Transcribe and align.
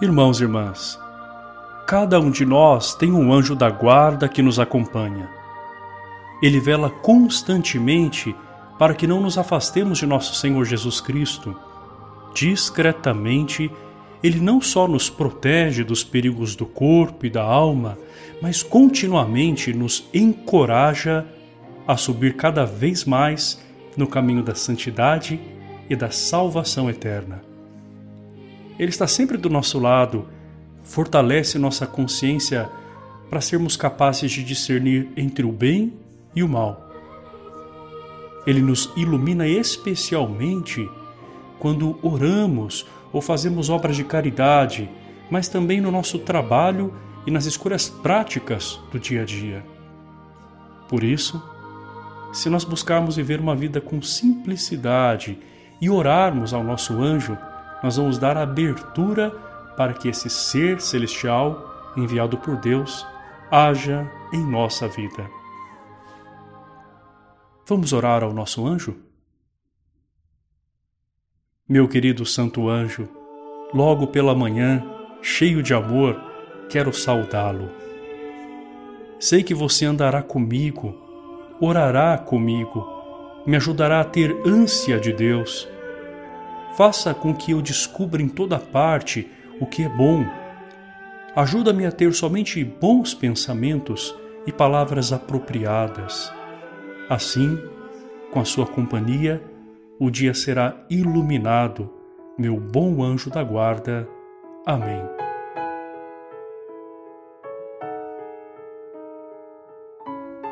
Irmãos 0.00 0.40
e 0.40 0.42
irmãs, 0.42 0.98
cada 1.86 2.18
um 2.18 2.28
de 2.28 2.44
nós 2.44 2.96
tem 2.96 3.12
um 3.12 3.32
anjo 3.32 3.54
da 3.54 3.70
guarda 3.70 4.28
que 4.28 4.42
nos 4.42 4.58
acompanha. 4.58 5.30
Ele 6.42 6.58
vela 6.58 6.90
constantemente 6.90 8.34
para 8.76 8.92
que 8.92 9.06
não 9.06 9.20
nos 9.20 9.38
afastemos 9.38 9.98
de 9.98 10.04
nosso 10.04 10.34
Senhor 10.34 10.64
Jesus 10.64 11.00
Cristo. 11.00 11.56
Discretamente, 12.34 13.70
ele 14.20 14.40
não 14.40 14.60
só 14.60 14.88
nos 14.88 15.08
protege 15.08 15.84
dos 15.84 16.02
perigos 16.02 16.56
do 16.56 16.66
corpo 16.66 17.24
e 17.24 17.30
da 17.30 17.44
alma, 17.44 17.96
mas 18.42 18.64
continuamente 18.64 19.72
nos 19.72 20.08
encoraja 20.12 21.24
a 21.86 21.96
subir 21.96 22.34
cada 22.34 22.64
vez 22.64 23.04
mais 23.04 23.64
no 23.96 24.08
caminho 24.08 24.42
da 24.42 24.56
santidade 24.56 25.40
e 25.88 25.94
da 25.94 26.10
salvação 26.10 26.90
eterna. 26.90 27.53
Ele 28.78 28.90
está 28.90 29.06
sempre 29.06 29.36
do 29.36 29.48
nosso 29.48 29.78
lado, 29.78 30.26
fortalece 30.82 31.58
nossa 31.58 31.86
consciência 31.86 32.68
para 33.30 33.40
sermos 33.40 33.76
capazes 33.76 34.30
de 34.30 34.44
discernir 34.44 35.08
entre 35.16 35.44
o 35.44 35.52
bem 35.52 35.92
e 36.34 36.42
o 36.42 36.48
mal. 36.48 36.90
Ele 38.46 38.60
nos 38.60 38.90
ilumina 38.96 39.48
especialmente 39.48 40.88
quando 41.58 41.98
oramos 42.02 42.86
ou 43.12 43.22
fazemos 43.22 43.70
obras 43.70 43.96
de 43.96 44.04
caridade, 44.04 44.90
mas 45.30 45.48
também 45.48 45.80
no 45.80 45.90
nosso 45.90 46.18
trabalho 46.18 46.92
e 47.26 47.30
nas 47.30 47.46
escolhas 47.46 47.88
práticas 47.88 48.78
do 48.92 48.98
dia 48.98 49.22
a 49.22 49.24
dia. 49.24 49.64
Por 50.88 51.02
isso, 51.02 51.42
se 52.32 52.50
nós 52.50 52.64
buscarmos 52.64 53.16
viver 53.16 53.40
uma 53.40 53.56
vida 53.56 53.80
com 53.80 54.02
simplicidade 54.02 55.38
e 55.80 55.88
orarmos 55.88 56.52
ao 56.52 56.62
nosso 56.62 56.92
anjo, 57.00 57.38
nós 57.84 57.98
vamos 57.98 58.16
dar 58.16 58.38
abertura 58.38 59.30
para 59.76 59.92
que 59.92 60.08
esse 60.08 60.30
ser 60.30 60.80
celestial, 60.80 61.92
enviado 61.94 62.38
por 62.38 62.56
Deus, 62.56 63.06
haja 63.50 64.10
em 64.32 64.42
nossa 64.42 64.88
vida. 64.88 65.28
Vamos 67.68 67.92
orar 67.92 68.24
ao 68.24 68.32
nosso 68.32 68.66
anjo? 68.66 68.96
Meu 71.68 71.86
querido 71.86 72.24
Santo 72.24 72.70
Anjo, 72.70 73.06
logo 73.74 74.06
pela 74.06 74.34
manhã, 74.34 74.82
cheio 75.20 75.62
de 75.62 75.74
amor, 75.74 76.18
quero 76.70 76.90
saudá-lo. 76.90 77.68
Sei 79.20 79.42
que 79.42 79.52
você 79.52 79.84
andará 79.84 80.22
comigo, 80.22 80.96
orará 81.60 82.16
comigo, 82.16 82.82
me 83.46 83.56
ajudará 83.56 84.00
a 84.00 84.04
ter 84.04 84.34
ânsia 84.46 84.98
de 84.98 85.12
Deus. 85.12 85.68
Faça 86.76 87.14
com 87.14 87.32
que 87.32 87.52
eu 87.52 87.62
descubra 87.62 88.20
em 88.20 88.28
toda 88.28 88.58
parte 88.58 89.30
o 89.60 89.66
que 89.66 89.84
é 89.84 89.88
bom. 89.88 90.24
Ajuda-me 91.36 91.86
a 91.86 91.92
ter 91.92 92.12
somente 92.12 92.64
bons 92.64 93.14
pensamentos 93.14 94.14
e 94.46 94.52
palavras 94.52 95.12
apropriadas. 95.12 96.32
Assim, 97.08 97.58
com 98.32 98.40
a 98.40 98.44
sua 98.44 98.66
companhia, 98.66 99.42
o 100.00 100.10
dia 100.10 100.34
será 100.34 100.74
iluminado, 100.90 101.90
meu 102.36 102.58
bom 102.58 103.02
anjo 103.02 103.30
da 103.30 103.44
guarda. 103.44 104.08
Amém. 104.66 105.02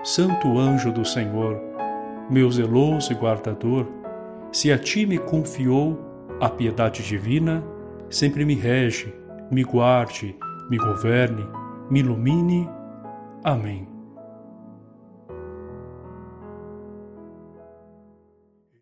Santo 0.05 0.59
anjo 0.59 0.93
do 0.93 1.05
Senhor, 1.05 1.61
meu 2.31 2.50
zeloso 2.50 3.12
e 3.12 3.17
guardador, 3.17 3.87
se 4.53 4.70
a 4.70 4.78
ti 4.78 5.06
me 5.06 5.19
confiou 5.19 6.12
a 6.43 6.51
piedade 6.51 7.05
divina, 7.05 7.62
sempre 8.11 8.45
me 8.45 8.55
rege, 8.55 9.15
me 9.48 9.62
guarde, 9.62 10.35
me 10.69 10.77
governe, 10.77 11.47
me 11.89 12.01
ilumine. 12.01 12.69
Amém. 13.45 13.87